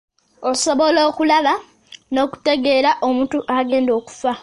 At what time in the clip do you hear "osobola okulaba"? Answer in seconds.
0.49-1.53